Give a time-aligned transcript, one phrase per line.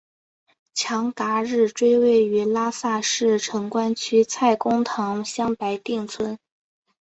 [0.73, 6.39] 强嘎日追位于拉萨市城关区蔡公堂乡白定村。